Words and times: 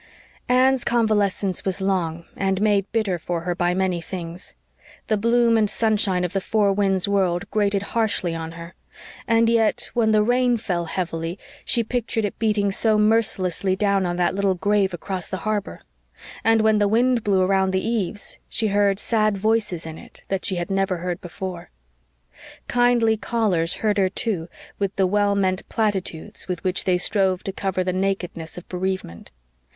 Anne's 0.49 0.83
convalescence 0.83 1.63
was 1.63 1.79
long, 1.79 2.25
and 2.35 2.59
made 2.59 2.91
bitter 2.91 3.19
for 3.19 3.41
her 3.41 3.53
by 3.53 3.75
many 3.75 4.01
things. 4.01 4.55
The 5.09 5.15
bloom 5.15 5.59
and 5.59 5.69
sunshine 5.69 6.23
of 6.23 6.33
the 6.33 6.41
Four 6.41 6.73
Winds 6.73 7.07
world 7.07 7.45
grated 7.51 7.83
harshly 7.93 8.33
on 8.33 8.53
her; 8.53 8.73
and 9.27 9.47
yet, 9.47 9.91
when 9.93 10.09
the 10.09 10.23
rain 10.23 10.57
fell 10.57 10.85
heavily, 10.85 11.37
she 11.63 11.83
pictured 11.83 12.25
it 12.25 12.39
beating 12.39 12.71
so 12.71 12.97
mercilessly 12.97 13.75
down 13.75 14.07
on 14.07 14.15
that 14.17 14.33
little 14.33 14.55
grave 14.55 14.91
across 14.91 15.29
the 15.29 15.37
harbor; 15.45 15.81
and 16.43 16.61
when 16.61 16.79
the 16.79 16.87
wind 16.87 17.23
blew 17.23 17.41
around 17.41 17.69
the 17.69 17.87
eaves 17.87 18.39
she 18.49 18.69
heard 18.69 18.97
sad 18.97 19.37
voices 19.37 19.85
in 19.85 19.99
it 19.99 20.23
she 20.41 20.55
had 20.55 20.71
never 20.71 20.97
heard 20.97 21.21
before. 21.21 21.69
Kindly 22.67 23.17
callers 23.17 23.75
hurt 23.85 23.99
her, 23.99 24.09
too, 24.09 24.47
with 24.79 24.95
the 24.95 25.05
well 25.05 25.35
meant 25.35 25.61
platitudes 25.69 26.47
with 26.47 26.63
which 26.63 26.85
they 26.85 26.97
strove 26.97 27.43
to 27.43 27.51
cover 27.51 27.83
the 27.83 27.93
nakedness 27.93 28.57
of 28.57 28.67
bereavement. 28.67 29.29